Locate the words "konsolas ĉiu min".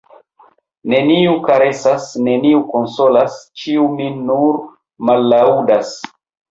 2.73-4.21